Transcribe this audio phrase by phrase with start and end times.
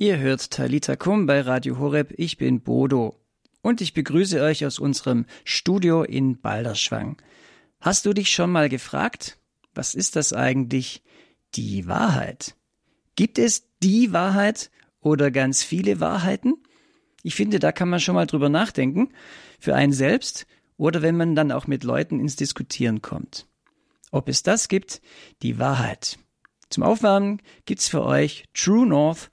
[0.00, 2.14] Ihr hört Talita Kum bei Radio Horeb.
[2.16, 3.16] Ich bin Bodo
[3.62, 7.20] und ich begrüße euch aus unserem Studio in Balderschwang.
[7.80, 9.38] Hast du dich schon mal gefragt,
[9.74, 11.02] was ist das eigentlich
[11.56, 12.54] die Wahrheit?
[13.16, 14.70] Gibt es die Wahrheit
[15.00, 16.54] oder ganz viele Wahrheiten?
[17.24, 19.08] Ich finde, da kann man schon mal drüber nachdenken,
[19.58, 20.46] für einen selbst
[20.76, 23.48] oder wenn man dann auch mit Leuten ins Diskutieren kommt.
[24.12, 25.02] Ob es das gibt,
[25.42, 26.20] die Wahrheit.
[26.70, 29.32] Zum Aufwärmen gibt's für euch True North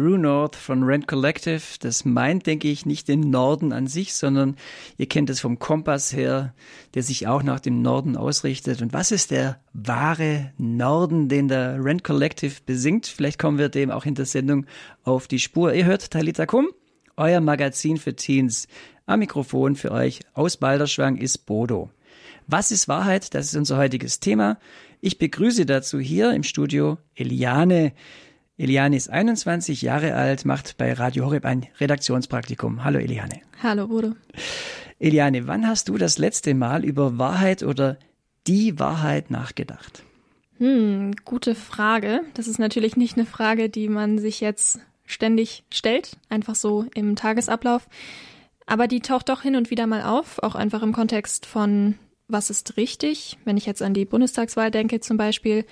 [0.00, 1.60] True North von Rent Collective.
[1.78, 4.56] Das meint, denke ich, nicht den Norden an sich, sondern
[4.96, 6.54] ihr kennt es vom Kompass her,
[6.94, 8.80] der sich auch nach dem Norden ausrichtet.
[8.80, 13.08] Und was ist der wahre Norden, den der Rent Collective besingt?
[13.08, 14.64] Vielleicht kommen wir dem auch in der Sendung
[15.04, 15.74] auf die Spur.
[15.74, 16.68] Ihr hört Talita Kum,
[17.18, 18.68] euer Magazin für Teens.
[19.04, 21.90] Am Mikrofon für euch aus Balderschwang ist Bodo.
[22.46, 23.34] Was ist Wahrheit?
[23.34, 24.58] Das ist unser heutiges Thema.
[25.02, 27.92] Ich begrüße dazu hier im Studio Eliane.
[28.60, 32.84] Eliane ist 21 Jahre alt, macht bei Radio Horeb ein Redaktionspraktikum.
[32.84, 33.40] Hallo Eliane.
[33.62, 34.14] Hallo Bruder.
[34.98, 37.96] Eliane, wann hast du das letzte Mal über Wahrheit oder
[38.46, 40.02] die Wahrheit nachgedacht?
[40.58, 42.20] Hm, gute Frage.
[42.34, 47.16] Das ist natürlich nicht eine Frage, die man sich jetzt ständig stellt, einfach so im
[47.16, 47.88] Tagesablauf.
[48.66, 51.94] Aber die taucht doch hin und wieder mal auf, auch einfach im Kontext von,
[52.28, 53.38] was ist richtig?
[53.46, 55.64] Wenn ich jetzt an die Bundestagswahl denke zum Beispiel,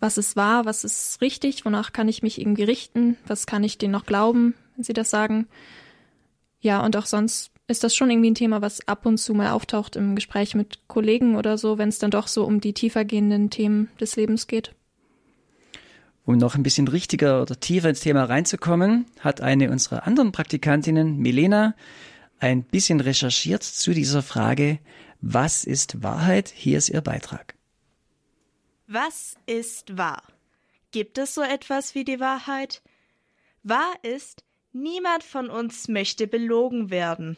[0.00, 3.78] was ist wahr, was ist richtig, wonach kann ich mich irgendwie richten, was kann ich
[3.78, 5.48] denen noch glauben, wenn sie das sagen.
[6.60, 9.50] Ja, und auch sonst ist das schon irgendwie ein Thema, was ab und zu mal
[9.50, 13.50] auftaucht im Gespräch mit Kollegen oder so, wenn es dann doch so um die tiefergehenden
[13.50, 14.74] Themen des Lebens geht.
[16.24, 21.18] Um noch ein bisschen richtiger oder tiefer ins Thema reinzukommen, hat eine unserer anderen Praktikantinnen,
[21.18, 21.74] Milena,
[22.38, 24.78] ein bisschen recherchiert zu dieser Frage,
[25.20, 26.52] was ist Wahrheit?
[26.54, 27.57] Hier ist ihr Beitrag.
[28.90, 30.22] Was ist wahr?
[30.92, 32.82] Gibt es so etwas wie die Wahrheit?
[33.62, 37.36] Wahr ist, niemand von uns möchte belogen werden.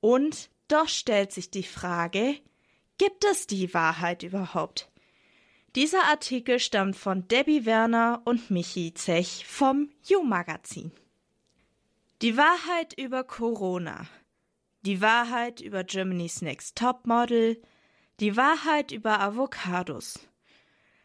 [0.00, 2.40] Und doch stellt sich die Frage,
[2.96, 4.90] gibt es die Wahrheit überhaupt?
[5.74, 10.92] Dieser Artikel stammt von Debbie Werner und Michi Zech vom You-Magazin.
[12.22, 14.06] Die Wahrheit über Corona.
[14.80, 17.60] Die Wahrheit über Germany's Next Topmodel.
[18.20, 20.20] Die Wahrheit über Avocados.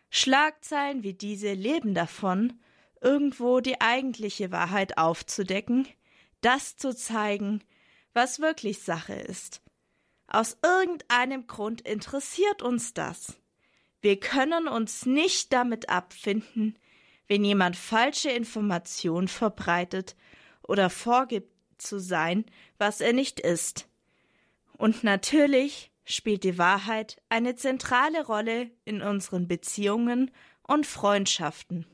[0.10, 2.60] Schlagzeilen wie diese leben davon,
[3.02, 5.88] irgendwo die eigentliche Wahrheit aufzudecken,
[6.42, 7.64] das zu zeigen,
[8.14, 9.62] was wirklich Sache ist.
[10.28, 13.38] Aus irgendeinem Grund interessiert uns das.
[14.02, 16.78] Wir können uns nicht damit abfinden,
[17.28, 20.16] wenn jemand falsche Informationen verbreitet
[20.64, 22.46] oder vorgibt zu sein,
[22.78, 23.88] was er nicht ist.
[24.78, 30.32] Und natürlich spielt die Wahrheit eine zentrale Rolle in unseren Beziehungen
[30.64, 31.86] und Freundschaften.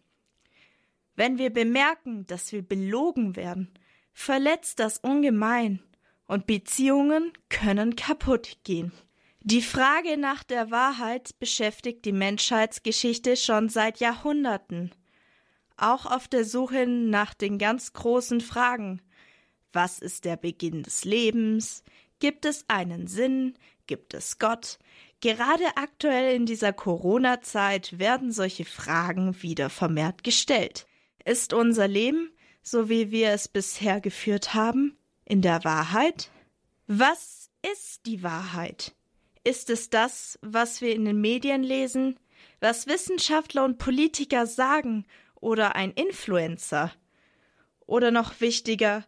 [1.15, 3.73] Wenn wir bemerken, dass wir belogen werden,
[4.13, 5.81] verletzt das ungemein
[6.27, 8.91] und Beziehungen können kaputt gehen.
[9.41, 14.91] Die Frage nach der Wahrheit beschäftigt die Menschheitsgeschichte schon seit Jahrhunderten.
[15.77, 19.01] Auch auf der Suche nach den ganz großen Fragen.
[19.71, 21.83] Was ist der Beginn des Lebens?
[22.19, 23.57] Gibt es einen Sinn?
[23.87, 24.79] Gibt es Gott?
[25.21, 30.87] Gerade aktuell in dieser Corona-Zeit werden solche Fragen wieder vermehrt gestellt.
[31.23, 32.31] Ist unser Leben,
[32.61, 36.29] so wie wir es bisher geführt haben, in der Wahrheit?
[36.87, 38.95] Was ist die Wahrheit?
[39.43, 42.19] Ist es das, was wir in den Medien lesen,
[42.59, 46.91] was Wissenschaftler und Politiker sagen oder ein Influencer?
[47.85, 49.05] Oder noch wichtiger,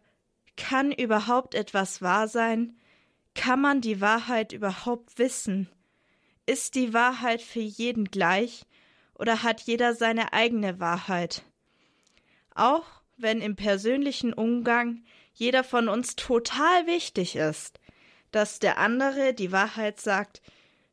[0.56, 2.77] kann überhaupt etwas wahr sein,
[3.38, 5.68] kann man die Wahrheit überhaupt wissen?
[6.44, 8.64] Ist die Wahrheit für jeden gleich
[9.14, 11.44] oder hat jeder seine eigene Wahrheit?
[12.56, 12.84] Auch
[13.16, 17.78] wenn im persönlichen Umgang jeder von uns total wichtig ist,
[18.32, 20.42] dass der andere die Wahrheit sagt,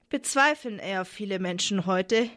[0.10, 2.30] bezweifeln eher viele Menschen heute,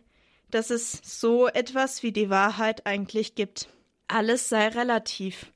[0.51, 3.69] dass es so etwas wie die Wahrheit eigentlich gibt.
[4.09, 5.53] Alles sei relativ.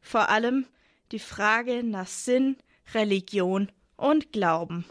[0.00, 0.66] Vor allem
[1.12, 2.56] die Frage nach Sinn,
[2.92, 4.84] Religion und Glauben.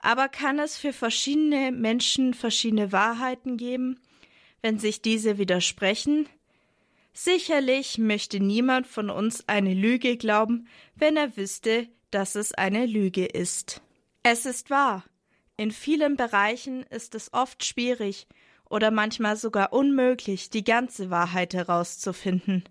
[0.00, 4.00] Aber kann es für verschiedene Menschen verschiedene Wahrheiten geben,
[4.62, 6.28] wenn sich diese widersprechen?
[7.12, 13.26] Sicherlich möchte niemand von uns eine Lüge glauben, wenn er wüsste, dass es eine Lüge
[13.26, 13.82] ist.
[14.22, 15.04] Es ist wahr.
[15.56, 18.28] In vielen Bereichen ist es oft schwierig
[18.70, 22.64] oder manchmal sogar unmöglich, die ganze Wahrheit herauszufinden.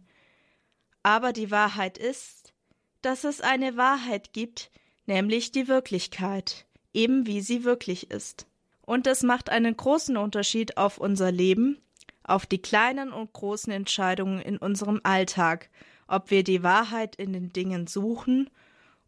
[1.04, 2.54] Aber die Wahrheit ist,
[3.01, 4.72] dass es eine Wahrheit gibt,
[5.07, 8.45] nämlich die Wirklichkeit, eben wie sie wirklich ist.
[8.81, 11.77] Und es macht einen großen Unterschied auf unser Leben,
[12.24, 15.69] auf die kleinen und großen Entscheidungen in unserem Alltag,
[16.07, 18.50] ob wir die Wahrheit in den Dingen suchen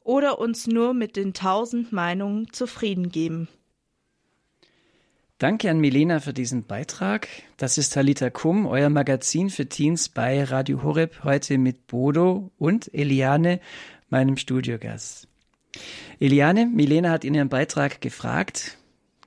[0.03, 3.47] oder uns nur mit den tausend Meinungen zufrieden geben.
[5.37, 7.29] Danke an Milena für diesen Beitrag.
[7.55, 12.93] Das ist Talita Kum, euer Magazin für Teens bei Radio Horeb, heute mit Bodo und
[12.93, 13.61] Eliane,
[14.09, 15.29] meinem Studiogast.
[16.19, 18.77] Eliane, Milena hat in ihrem Beitrag gefragt,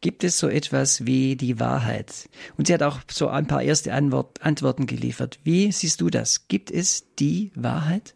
[0.00, 2.28] gibt es so etwas wie die Wahrheit?
[2.58, 5.38] Und sie hat auch so ein paar erste Antwort, Antworten geliefert.
[5.44, 6.48] Wie siehst du das?
[6.48, 8.14] Gibt es die Wahrheit?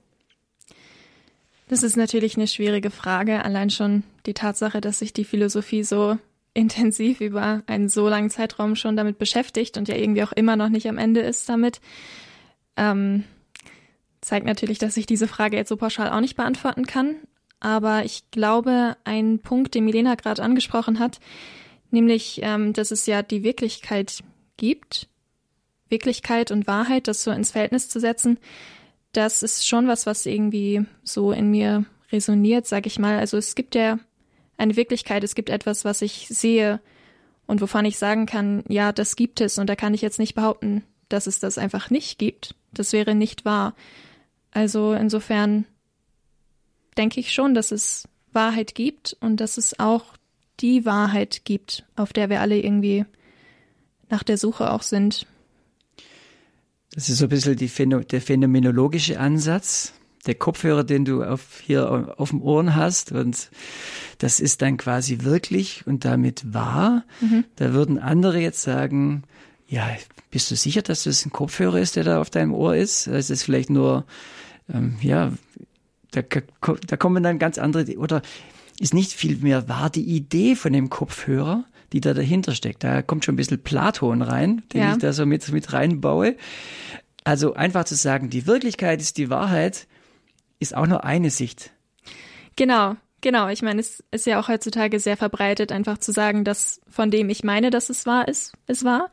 [1.68, 3.44] Das ist natürlich eine schwierige Frage.
[3.44, 6.18] Allein schon die Tatsache, dass sich die Philosophie so
[6.54, 10.68] intensiv über einen so langen Zeitraum schon damit beschäftigt und ja irgendwie auch immer noch
[10.68, 11.80] nicht am Ende ist damit,
[12.76, 13.24] ähm,
[14.20, 17.16] zeigt natürlich, dass ich diese Frage jetzt so pauschal auch nicht beantworten kann.
[17.60, 21.20] Aber ich glaube, ein Punkt, den Milena gerade angesprochen hat,
[21.90, 24.22] nämlich, ähm, dass es ja die Wirklichkeit
[24.56, 25.08] gibt,
[25.88, 28.38] Wirklichkeit und Wahrheit, das so ins Verhältnis zu setzen,
[29.12, 33.18] das ist schon was, was irgendwie so in mir resoniert, sag ich mal.
[33.18, 33.98] Also es gibt ja
[34.58, 36.80] eine Wirklichkeit, es gibt etwas, was ich sehe
[37.46, 40.34] und wovon ich sagen kann, ja, das gibt es und da kann ich jetzt nicht
[40.34, 42.54] behaupten, dass es das einfach nicht gibt.
[42.72, 43.74] Das wäre nicht wahr.
[44.50, 45.66] Also insofern
[46.96, 50.16] denke ich schon, dass es Wahrheit gibt und dass es auch
[50.60, 53.04] die Wahrheit gibt, auf der wir alle irgendwie
[54.08, 55.26] nach der Suche auch sind.
[56.92, 59.92] Das ist so ein bisschen Phäno der phänomenologische Ansatz,
[60.26, 63.50] der Kopfhörer, den du auf, hier auf dem Ohren hast und
[64.18, 67.04] das ist dann quasi wirklich und damit wahr.
[67.20, 67.44] Mhm.
[67.56, 69.24] Da würden andere jetzt sagen,
[69.68, 69.88] ja,
[70.30, 73.06] bist du sicher, dass das ein Kopfhörer ist, der da auf deinem Ohr ist?
[73.08, 74.04] Ist es vielleicht nur,
[74.72, 75.32] ähm, ja,
[76.22, 76.40] da,
[76.86, 78.22] da kommen dann ganz andere, oder
[78.80, 82.84] ist nicht viel mehr wahr die Idee von dem Kopfhörer, die da dahinter steckt.
[82.84, 84.92] Da kommt schon ein bisschen Platon rein, den ja.
[84.92, 86.36] ich da so mit, mit reinbaue.
[87.24, 89.86] Also einfach zu sagen, die Wirklichkeit ist die Wahrheit,
[90.58, 91.72] ist auch nur eine Sicht.
[92.56, 93.48] Genau, genau.
[93.48, 97.28] Ich meine, es ist ja auch heutzutage sehr verbreitet, einfach zu sagen, dass von dem
[97.28, 99.10] ich meine, dass es wahr ist, es wahr.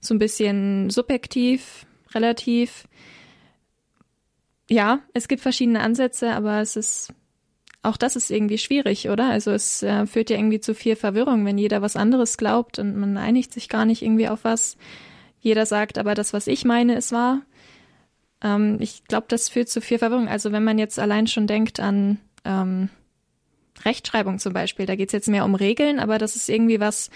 [0.00, 2.86] So ein bisschen subjektiv, relativ.
[4.68, 7.12] Ja, es gibt verschiedene Ansätze, aber es ist
[7.84, 9.28] auch das ist irgendwie schwierig, oder?
[9.28, 12.96] Also es äh, führt ja irgendwie zu viel Verwirrung, wenn jeder was anderes glaubt und
[12.96, 14.78] man einigt sich gar nicht irgendwie auf was.
[15.40, 17.42] Jeder sagt, aber das, was ich meine, ist wahr.
[18.42, 20.28] Ähm, ich glaube, das führt zu viel Verwirrung.
[20.28, 22.88] Also wenn man jetzt allein schon denkt an ähm,
[23.84, 27.10] Rechtschreibung zum Beispiel, da geht es jetzt mehr um Regeln, aber das ist irgendwie was,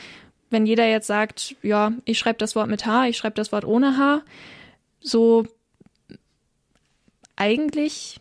[0.51, 3.65] wenn jeder jetzt sagt, ja, ich schreibe das Wort mit H, ich schreibe das Wort
[3.65, 4.23] ohne H,
[5.01, 5.47] so
[7.39, 8.21] eigentlich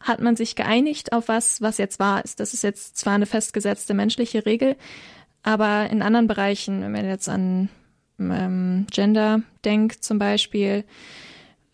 [0.00, 2.40] hat man sich geeinigt auf was, was jetzt wahr ist.
[2.40, 4.76] Das ist jetzt zwar eine festgesetzte menschliche Regel,
[5.42, 7.68] aber in anderen Bereichen, wenn man jetzt an
[8.18, 10.84] ähm, Gender denkt zum Beispiel,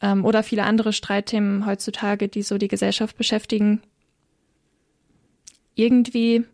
[0.00, 3.82] ähm, oder viele andere Streitthemen heutzutage, die so die Gesellschaft beschäftigen,
[5.75, 6.44] irgendwie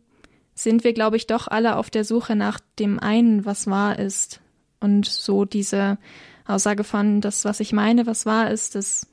[0.54, 4.40] sind wir, glaube ich, doch alle auf der Suche nach dem einen, was wahr ist.
[4.80, 5.98] Und so diese
[6.46, 9.06] Aussage von das, was ich meine, was wahr ist, das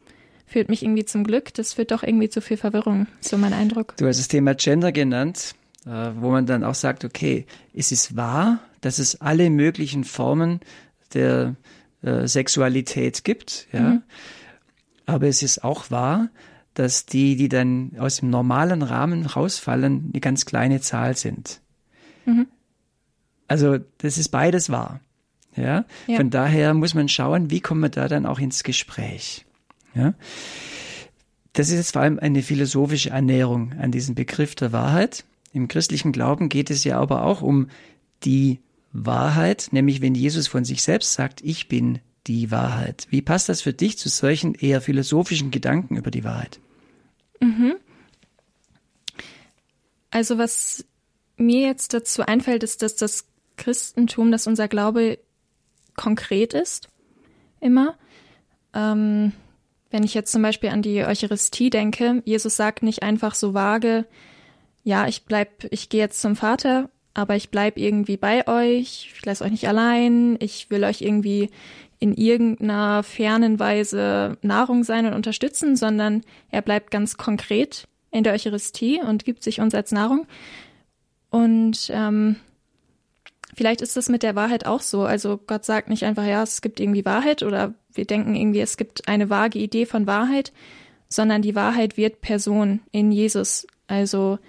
[0.54, 1.52] führt mich irgendwie zum Glück.
[1.56, 3.98] Das führt doch irgendwie zu viel Verwirrung, so mein Eindruck.
[3.98, 5.56] Du hast das Thema Gender genannt,
[5.88, 10.60] äh, wo man dann auch sagt, okay, ist es wahr, dass es alle möglichen Formen
[11.16, 11.56] der
[12.04, 13.82] äh, Sexualität gibt, ja.
[13.82, 14.04] Mhm.
[15.06, 16.30] Aber es ist auch wahr,
[16.76, 21.60] dass die, die dann aus dem normalen Rahmen rausfallen, eine ganz kleine Zahl sind.
[22.26, 22.48] Mhm.
[23.48, 25.02] Also das ist beides wahr.
[25.56, 25.84] Ja?
[26.08, 26.16] ja?
[26.16, 29.46] Von daher muss man schauen, wie kommen wir da dann auch ins Gespräch.
[29.96, 30.14] Ja?
[31.54, 35.24] Das ist jetzt vor allem eine philosophische Annäherung an diesen Begriff der Wahrheit.
[35.54, 37.68] Im christlichen Glauben geht es ja aber auch um
[38.24, 38.60] die
[38.92, 43.08] Wahrheit, nämlich wenn Jesus von sich selbst sagt, ich bin die Wahrheit.
[43.10, 46.60] Wie passt das für dich zu solchen eher philosophischen Gedanken über die Wahrheit?
[47.40, 47.76] Mhm.
[50.10, 50.86] Also was
[51.38, 53.26] mir jetzt dazu einfällt, ist, dass das
[53.58, 55.20] Christentum, dass unser Glaube
[55.96, 56.90] konkret ist,
[57.60, 57.98] immer.
[58.74, 59.34] Ähm,
[59.94, 64.06] wenn ich jetzt zum Beispiel an die Eucharistie denke, Jesus sagt nicht einfach so vage,
[64.84, 69.24] ja, ich bleib, ich gehe jetzt zum Vater, aber ich bleib irgendwie bei euch, ich
[69.24, 71.52] lasse euch nicht allein, ich will euch irgendwie
[72.00, 78.34] in irgendeiner fernen Weise Nahrung sein und unterstützen, sondern er bleibt ganz konkret in der
[78.34, 80.26] Eucharistie und gibt sich uns als Nahrung.
[81.30, 82.38] Und ähm,
[83.56, 85.04] vielleicht ist das mit der Wahrheit auch so.
[85.04, 88.78] Also Gott sagt nicht einfach, ja, es gibt irgendwie Wahrheit oder wir denken irgendwie, es
[88.78, 90.52] gibt eine vage Idee von Wahrheit,
[91.10, 93.68] sondern die Wahrheit wird Person in Jesus.
[93.88, 94.40] Also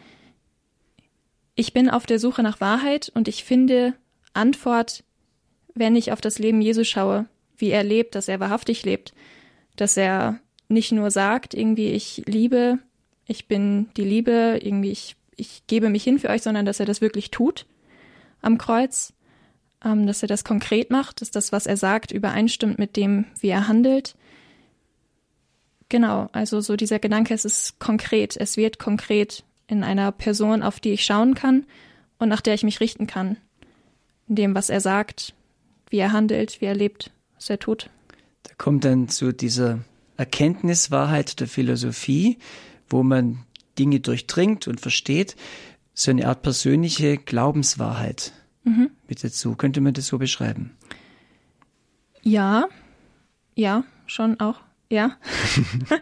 [1.55, 3.95] ich bin auf der Suche nach Wahrheit und ich finde
[4.33, 5.05] Antwort,
[5.75, 9.15] wenn ich auf das Leben Jesu schaue, wie er lebt, dass er wahrhaftig lebt,
[9.77, 12.79] dass er nicht nur sagt, irgendwie ich liebe,
[13.27, 16.87] ich bin die Liebe, irgendwie ich, ich gebe mich hin für euch, sondern dass er
[16.87, 17.67] das wirklich tut
[18.41, 19.13] am Kreuz,
[19.85, 23.49] ähm, dass er das konkret macht, dass das, was er sagt, übereinstimmt mit dem, wie
[23.49, 24.17] er handelt.
[25.89, 30.81] Genau, also so dieser Gedanke, es ist konkret, es wird konkret in einer Person, auf
[30.81, 31.65] die ich schauen kann
[32.19, 33.37] und nach der ich mich richten kann.
[34.29, 35.35] In dem, was er sagt,
[35.91, 37.91] wie er handelt, wie er lebt, was er tut.
[38.45, 39.81] Da kommt dann zu dieser
[40.17, 42.39] Erkenntniswahrheit der Philosophie,
[42.89, 43.41] wo man
[43.79, 45.37] Dinge durchdringt und versteht,
[45.93, 48.33] so eine Art persönliche Glaubenswahrheit
[48.65, 48.91] mhm.
[49.09, 49.55] mit dazu.
[49.55, 50.77] Könnte man das so beschreiben?
[52.23, 52.67] Ja,
[53.55, 55.17] ja, schon auch, ja.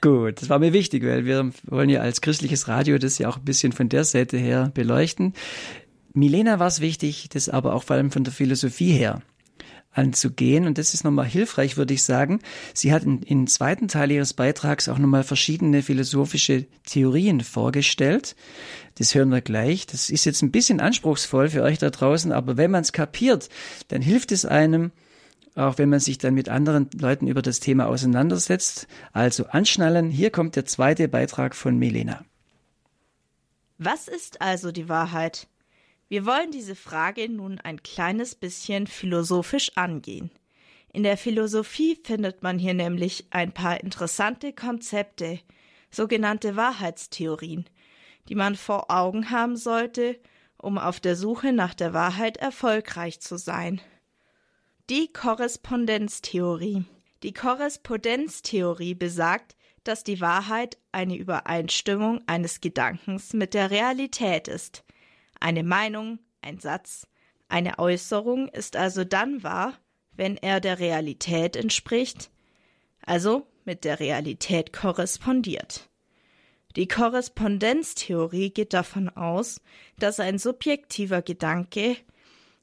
[0.00, 3.38] Gut, das war mir wichtig, weil wir wollen ja als christliches Radio das ja auch
[3.38, 5.32] ein bisschen von der Seite her beleuchten.
[6.12, 9.22] Milena war es wichtig, das aber auch vor allem von der Philosophie her
[9.94, 10.66] anzugehen.
[10.66, 12.40] Und das ist nochmal hilfreich, würde ich sagen.
[12.74, 18.36] Sie hat im zweiten Teil ihres Beitrags auch nochmal verschiedene philosophische Theorien vorgestellt.
[18.96, 19.86] Das hören wir gleich.
[19.86, 23.48] Das ist jetzt ein bisschen anspruchsvoll für euch da draußen, aber wenn man es kapiert,
[23.88, 24.92] dann hilft es einem,
[25.54, 28.86] auch wenn man sich dann mit anderen Leuten über das Thema auseinandersetzt.
[29.12, 32.24] Also anschnallen, hier kommt der zweite Beitrag von Milena.
[33.78, 35.48] Was ist also die Wahrheit?
[36.08, 40.30] Wir wollen diese Frage nun ein kleines bisschen philosophisch angehen.
[40.92, 45.40] In der Philosophie findet man hier nämlich ein paar interessante Konzepte,
[45.90, 47.64] sogenannte Wahrheitstheorien,
[48.28, 50.20] die man vor Augen haben sollte,
[50.56, 53.80] um auf der Suche nach der Wahrheit erfolgreich zu sein.
[54.90, 56.84] Die Korrespondenztheorie.
[57.22, 64.84] Die Korrespondenztheorie besagt, dass die Wahrheit eine Übereinstimmung eines Gedankens mit der Realität ist.
[65.40, 67.06] Eine Meinung, ein Satz,
[67.48, 69.74] eine Äußerung ist also dann wahr,
[70.12, 72.30] wenn er der Realität entspricht,
[73.02, 75.88] also mit der Realität korrespondiert.
[76.76, 79.60] Die Korrespondenztheorie geht davon aus,
[79.98, 81.96] dass ein subjektiver Gedanke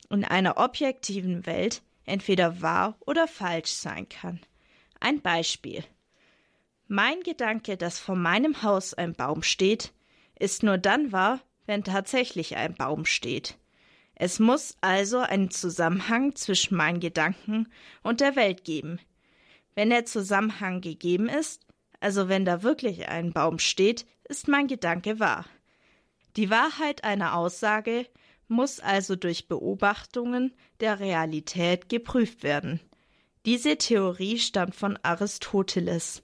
[0.10, 4.42] in einer objektiven Welt entweder wahr oder falsch sein kann.
[5.00, 5.84] Ein Beispiel.
[6.88, 9.94] Mein Gedanke, dass vor meinem Haus ein Baum steht,
[10.38, 13.58] ist nur dann wahr, wenn tatsächlich ein Baum steht.
[14.15, 17.68] Es muss also einen Zusammenhang zwischen meinen Gedanken
[18.03, 19.00] und der Welt geben.
[19.74, 21.65] Wenn der Zusammenhang gegeben ist,
[22.00, 25.46] also wenn da wirklich ein Baum steht, ist mein Gedanke wahr.
[26.36, 28.06] Die Wahrheit einer Aussage
[28.48, 32.80] muss also durch Beobachtungen der Realität geprüft werden.
[33.46, 36.22] Diese Theorie stammt von Aristoteles.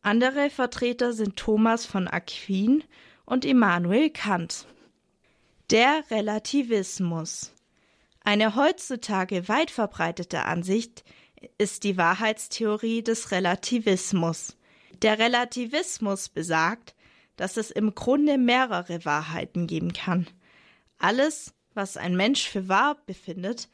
[0.00, 2.84] Andere Vertreter sind Thomas von Aquin
[3.32, 4.66] und Immanuel Kant.
[5.70, 7.54] Der Relativismus.
[8.22, 11.02] Eine heutzutage weit verbreitete Ansicht
[11.56, 14.58] ist die Wahrheitstheorie des Relativismus.
[15.00, 16.94] Der Relativismus besagt,
[17.36, 20.26] dass es im Grunde mehrere Wahrheiten geben kann.
[20.98, 23.70] Alles, was ein Mensch für wahr befindet,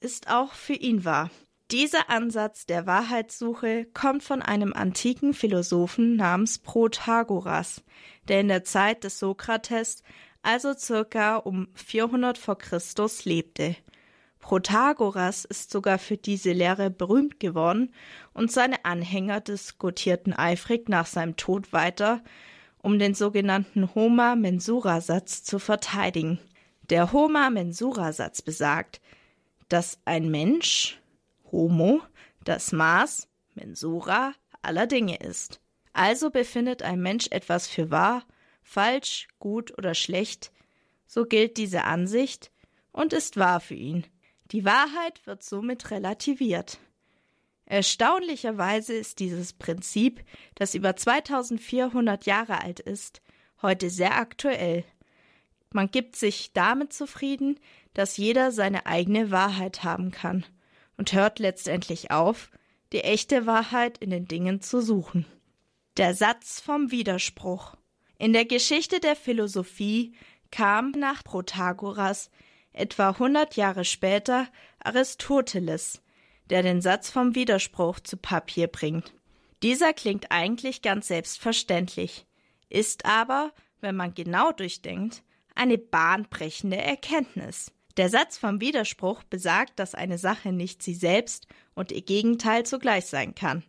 [0.00, 1.30] ist auch für ihn wahr.
[1.70, 7.82] Dieser Ansatz der Wahrheitssuche kommt von einem antiken Philosophen namens Protagoras,
[8.28, 10.02] der in der Zeit des Sokrates,
[10.42, 13.76] also circa um 400 vor Christus, lebte.
[14.38, 17.94] Protagoras ist sogar für diese Lehre berühmt geworden
[18.34, 22.22] und seine Anhänger diskutierten eifrig nach seinem Tod weiter,
[22.82, 26.40] um den sogenannten Homa-Mensura-Satz zu verteidigen.
[26.90, 29.00] Der Homa-Mensura-Satz besagt,
[29.68, 31.00] dass ein Mensch,
[31.52, 32.02] Homo,
[32.44, 35.60] das Maß, Mensura, aller Dinge ist.
[35.92, 38.24] Also befindet ein Mensch etwas für wahr,
[38.62, 40.52] falsch, gut oder schlecht,
[41.06, 42.50] so gilt diese Ansicht
[42.92, 44.06] und ist wahr für ihn.
[44.52, 46.78] Die Wahrheit wird somit relativiert.
[47.66, 53.22] Erstaunlicherweise ist dieses Prinzip, das über 2400 Jahre alt ist,
[53.62, 54.84] heute sehr aktuell.
[55.72, 57.58] Man gibt sich damit zufrieden,
[57.94, 60.44] dass jeder seine eigene Wahrheit haben kann
[60.96, 62.50] und hört letztendlich auf,
[62.92, 65.24] die echte Wahrheit in den Dingen zu suchen.
[65.98, 67.76] Der Satz vom Widerspruch.
[68.16, 70.14] In der Geschichte der Philosophie
[70.50, 72.30] kam nach Protagoras
[72.72, 76.00] etwa 100 Jahre später Aristoteles,
[76.48, 79.12] der den Satz vom Widerspruch zu Papier bringt.
[79.62, 82.24] Dieser klingt eigentlich ganz selbstverständlich,
[82.70, 85.22] ist aber, wenn man genau durchdenkt,
[85.54, 87.70] eine bahnbrechende Erkenntnis.
[87.98, 93.04] Der Satz vom Widerspruch besagt, dass eine Sache nicht sie selbst und ihr Gegenteil zugleich
[93.04, 93.62] sein kann.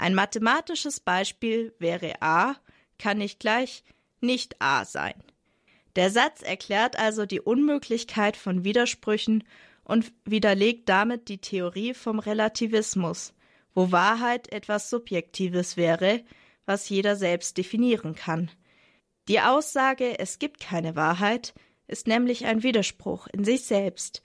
[0.00, 2.56] Ein mathematisches Beispiel wäre a
[2.96, 3.84] kann nicht gleich
[4.22, 5.22] nicht a sein.
[5.94, 9.44] Der Satz erklärt also die Unmöglichkeit von Widersprüchen
[9.84, 13.34] und widerlegt damit die Theorie vom Relativismus,
[13.74, 16.24] wo Wahrheit etwas Subjektives wäre,
[16.64, 18.50] was jeder selbst definieren kann.
[19.28, 21.52] Die Aussage, es gibt keine Wahrheit,
[21.88, 24.22] ist nämlich ein Widerspruch in sich selbst.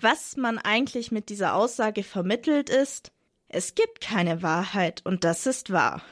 [0.00, 3.10] Was man eigentlich mit dieser Aussage vermittelt ist,
[3.48, 6.02] es gibt keine Wahrheit und das ist wahr.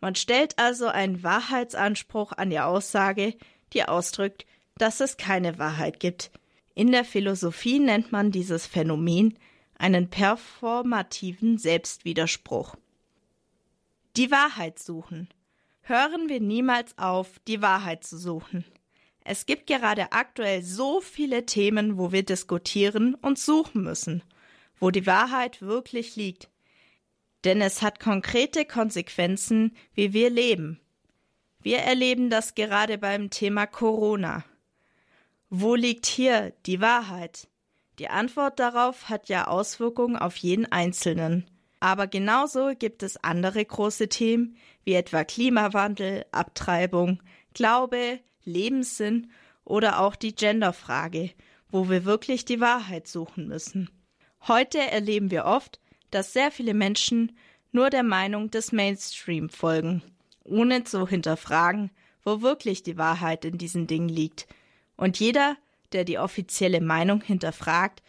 [0.00, 3.34] Man stellt also einen Wahrheitsanspruch an die Aussage,
[3.72, 6.30] die ausdrückt, dass es keine Wahrheit gibt.
[6.74, 9.38] In der Philosophie nennt man dieses Phänomen
[9.78, 12.76] einen performativen Selbstwiderspruch.
[14.16, 15.28] Die Wahrheit suchen.
[15.82, 18.64] Hören wir niemals auf, die Wahrheit zu suchen.
[19.20, 24.22] Es gibt gerade aktuell so viele Themen, wo wir diskutieren und suchen müssen,
[24.78, 26.50] wo die Wahrheit wirklich liegt.
[27.44, 30.80] Denn es hat konkrete Konsequenzen, wie wir leben.
[31.60, 34.44] Wir erleben das gerade beim Thema Corona.
[35.50, 37.48] Wo liegt hier die Wahrheit?
[37.98, 41.46] Die Antwort darauf hat ja Auswirkungen auf jeden Einzelnen.
[41.80, 47.22] Aber genauso gibt es andere große Themen, wie etwa Klimawandel, Abtreibung,
[47.52, 49.30] Glaube, Lebenssinn
[49.64, 51.30] oder auch die Genderfrage,
[51.70, 53.90] wo wir wirklich die Wahrheit suchen müssen.
[54.46, 55.80] Heute erleben wir oft,
[56.14, 57.36] dass sehr viele Menschen
[57.72, 60.02] nur der Meinung des Mainstream folgen,
[60.44, 61.90] ohne zu hinterfragen,
[62.22, 64.46] wo wirklich die Wahrheit in diesen Dingen liegt.
[64.96, 65.56] Und jeder,
[65.92, 68.02] der die offizielle Meinung hinterfragt,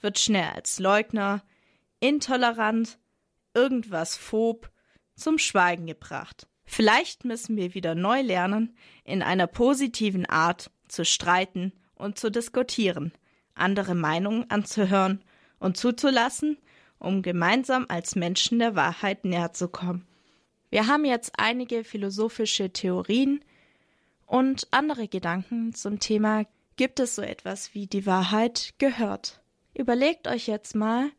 [0.00, 1.42] wird schnell als Leugner,
[2.00, 2.98] intolerant,
[3.52, 4.70] irgendwas phob,
[5.14, 6.48] zum Schweigen gebracht.
[6.64, 13.12] Vielleicht müssen wir wieder neu lernen, in einer positiven Art zu streiten und zu diskutieren,
[13.54, 15.22] andere Meinungen anzuhören
[15.58, 16.56] und zuzulassen,
[17.02, 20.06] um gemeinsam als Menschen der Wahrheit näher zu kommen.
[20.70, 23.44] Wir haben jetzt einige philosophische Theorien
[24.26, 29.42] und andere Gedanken zum Thema Gibt es so etwas wie die Wahrheit gehört?
[29.74, 31.10] Überlegt euch jetzt mal,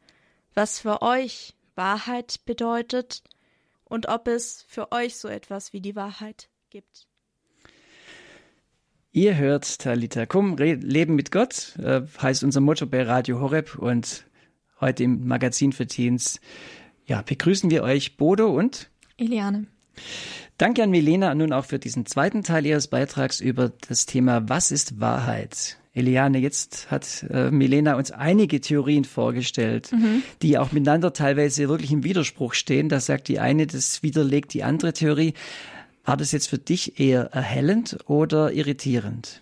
[0.56, 3.24] was für euch Wahrheit bedeutet
[3.86, 7.08] und ob es für euch so etwas wie die Wahrheit gibt.
[9.12, 14.26] Ihr hört Talita Kum, Leben mit Gott, äh, heißt unser Motto bei Radio Horeb und
[14.84, 16.40] heute im Magazin für Teens.
[17.06, 19.66] Ja, begrüßen wir euch Bodo und Eliane.
[20.58, 24.72] Danke an Milena nun auch für diesen zweiten Teil Ihres Beitrags über das Thema Was
[24.72, 25.78] ist Wahrheit?
[25.96, 30.24] Eliane, jetzt hat äh, Milena uns einige Theorien vorgestellt, mhm.
[30.42, 32.90] die auch miteinander teilweise wirklich im Widerspruch stehen.
[32.90, 35.34] Da sagt die eine, das widerlegt die andere Theorie.
[36.04, 39.42] War das jetzt für dich eher erhellend oder irritierend?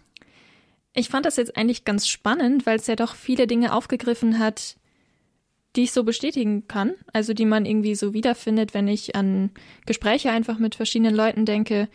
[0.93, 4.75] Ich fand das jetzt eigentlich ganz spannend, weil es ja doch viele Dinge aufgegriffen hat,
[5.75, 9.51] die ich so bestätigen kann, also die man irgendwie so wiederfindet, wenn ich an
[9.85, 11.87] Gespräche einfach mit verschiedenen Leuten denke,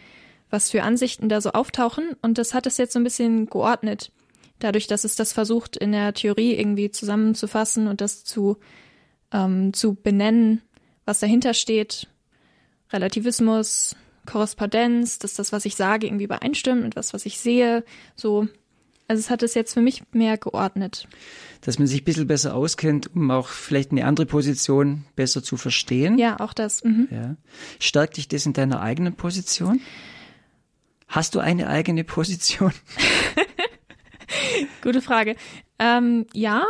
[0.51, 2.17] was für Ansichten da so auftauchen.
[2.23, 4.12] Und das hat es jetzt so ein bisschen geordnet
[4.59, 8.57] dadurch, dass es das versucht, in der Theorie irgendwie zusammenzufassen und das zu,
[9.33, 10.62] ähm, zu benennen,
[11.05, 12.09] was dahinter steht.
[12.93, 17.85] Relativismus, Korrespondenz, dass das, was ich sage, irgendwie übereinstimmt mit was, was ich sehe.
[18.15, 18.49] So,
[19.09, 21.09] also es hat es jetzt für mich mehr geordnet.
[21.61, 25.57] Dass man sich ein bisschen besser auskennt, um auch vielleicht eine andere Position besser zu
[25.57, 26.19] verstehen.
[26.19, 26.83] Ja, auch das.
[26.85, 27.09] Mhm.
[27.11, 27.37] Ja.
[27.79, 29.81] Stärkt dich das in deiner eigenen Position?
[31.09, 32.73] Hast du eine eigene Position?
[34.83, 35.37] Gute Frage.
[35.79, 36.64] Ähm, ja,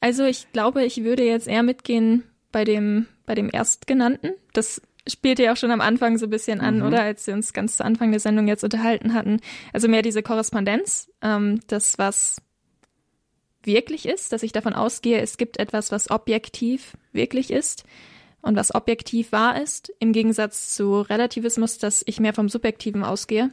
[0.00, 4.32] also ich glaube, ich würde jetzt eher mitgehen bei dem, bei dem Erstgenannten.
[4.52, 6.86] Das spielte ja auch schon am Anfang so ein bisschen an, mhm.
[6.86, 7.02] oder?
[7.02, 9.40] Als wir uns ganz zu Anfang der Sendung jetzt unterhalten hatten.
[9.72, 12.42] Also mehr diese Korrespondenz, ähm, das, was
[13.62, 17.84] wirklich ist, dass ich davon ausgehe, es gibt etwas, was objektiv wirklich ist
[18.42, 23.50] und was objektiv wahr ist, im Gegensatz zu Relativismus, dass ich mehr vom Subjektiven ausgehe.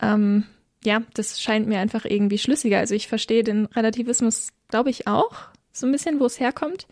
[0.00, 0.44] Ähm,
[0.84, 2.78] ja, das scheint mir einfach irgendwie schlüssiger.
[2.78, 5.36] Also ich verstehe den Relativismus, glaube ich, auch
[5.72, 6.86] so ein bisschen, wo es herkommt.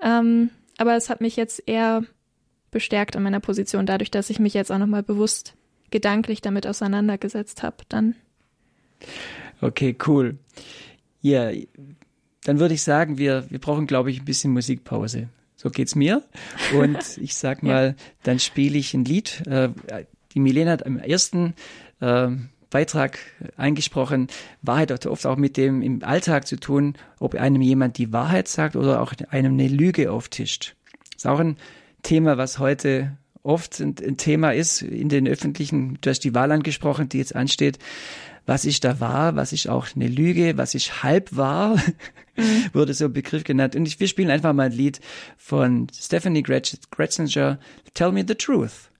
[0.00, 2.04] Ähm, aber es hat mich jetzt eher
[2.74, 5.54] bestärkt an meiner Position, dadurch, dass ich mich jetzt auch nochmal bewusst
[5.90, 7.76] gedanklich damit auseinandergesetzt habe.
[7.88, 8.16] Dann.
[9.62, 10.36] Okay, cool.
[11.22, 11.50] Ja,
[12.42, 15.28] dann würde ich sagen, wir, wir brauchen, glaube ich, ein bisschen Musikpause.
[15.56, 16.24] So geht's mir.
[16.78, 18.04] Und ich sag mal, ja.
[18.24, 19.46] dann spiele ich ein Lied.
[19.46, 19.70] Äh,
[20.34, 21.54] die Milena hat am ersten
[22.00, 22.28] äh,
[22.70, 23.20] Beitrag
[23.56, 24.26] eingesprochen,
[24.62, 28.48] Wahrheit hat oft auch mit dem im Alltag zu tun, ob einem jemand die Wahrheit
[28.48, 30.74] sagt oder auch einem eine Lüge auftischt.
[31.12, 31.56] Das ist auch ein
[32.04, 36.52] Thema, was heute oft ein, ein Thema ist in den öffentlichen, du hast die Wahl
[36.52, 37.78] angesprochen, die jetzt ansteht.
[38.46, 41.76] was ist da wahr, was ist auch eine Lüge, was ist halb wahr,
[42.36, 42.64] mhm.
[42.72, 43.74] wurde so ein Begriff genannt.
[43.74, 45.00] Und ich, wir spielen einfach mal ein Lied
[45.36, 47.58] von Stephanie Gretzinger,
[47.94, 48.90] Tell Me the Truth.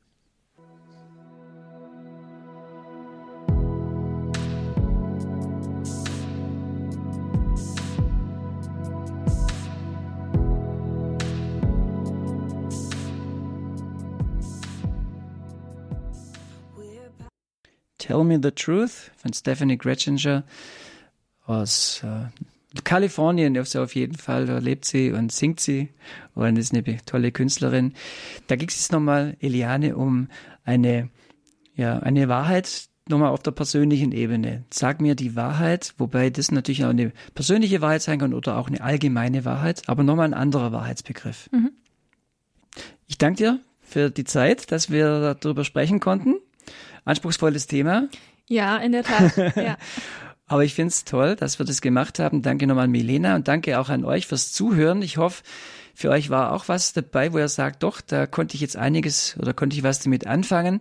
[18.04, 20.44] Tell Me the Truth von Stephanie Gretchinger
[21.46, 22.26] aus äh,
[22.82, 24.44] Kalifornien so auf jeden Fall.
[24.44, 25.88] Da lebt sie und singt sie
[26.34, 27.94] und ist eine tolle Künstlerin.
[28.46, 30.28] Da ging es jetzt nochmal, Eliane, um
[30.64, 31.08] eine,
[31.76, 34.64] ja, eine Wahrheit, nochmal auf der persönlichen Ebene.
[34.68, 38.68] Sag mir die Wahrheit, wobei das natürlich auch eine persönliche Wahrheit sein kann oder auch
[38.68, 41.48] eine allgemeine Wahrheit, aber nochmal ein anderer Wahrheitsbegriff.
[41.52, 41.70] Mhm.
[43.06, 46.34] Ich danke dir für die Zeit, dass wir darüber sprechen konnten
[47.04, 48.08] anspruchsvolles Thema.
[48.48, 49.56] Ja, in der Tat.
[49.56, 49.76] Ja.
[50.46, 52.42] Aber ich finde es toll, dass wir das gemacht haben.
[52.42, 55.00] Danke nochmal an Milena und danke auch an euch fürs Zuhören.
[55.00, 55.42] Ich hoffe,
[55.94, 59.36] für euch war auch was dabei, wo ihr sagt, doch, da konnte ich jetzt einiges
[59.38, 60.80] oder konnte ich was damit anfangen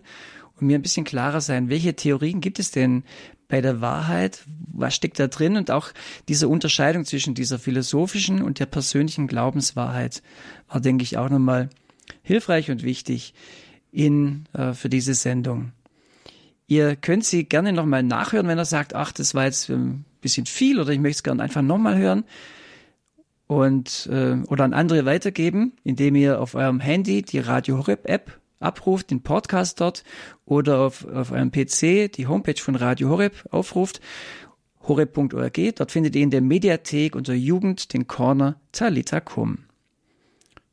[0.60, 3.04] und mir ein bisschen klarer sein, welche Theorien gibt es denn
[3.48, 4.44] bei der Wahrheit?
[4.72, 5.56] Was steckt da drin?
[5.56, 5.90] Und auch
[6.28, 10.22] diese Unterscheidung zwischen dieser philosophischen und der persönlichen Glaubenswahrheit
[10.68, 11.70] war, denke ich, auch nochmal
[12.22, 13.34] hilfreich und wichtig
[13.94, 15.72] in, äh, für diese Sendung.
[16.66, 20.46] Ihr könnt sie gerne nochmal nachhören, wenn er sagt, ach, das war jetzt ein bisschen
[20.46, 22.24] viel oder ich möchte es gerne einfach nochmal hören
[23.46, 28.40] und äh, oder an andere weitergeben, indem ihr auf eurem Handy die Radio Horeb App
[28.58, 30.04] abruft, den Podcast dort
[30.46, 34.00] oder auf, auf eurem PC die Homepage von Radio Horeb aufruft,
[34.88, 35.76] horeb.org.
[35.76, 39.22] Dort findet ihr in der Mediathek unter Jugend den Corner Talita.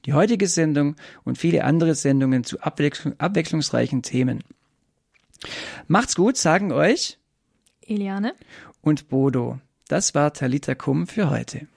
[0.06, 4.44] Die heutige Sendung und viele andere Sendungen zu abwechslung, abwechslungsreichen Themen.
[5.88, 7.18] Macht's gut, sagen euch
[7.82, 8.34] Eliane
[8.82, 9.60] und Bodo.
[9.88, 11.68] Das war Talita Kum für heute.